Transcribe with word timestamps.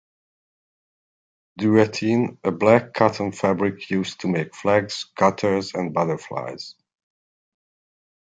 Duvetyne- 1.59 2.35
A 2.43 2.51
black, 2.51 2.91
cotton 2.95 3.31
fabric 3.31 3.87
used 3.91 4.21
to 4.21 4.27
make 4.27 4.55
flags, 4.55 5.03
cutters 5.15 5.75
and 5.75 5.93
butterflies. 5.93 6.73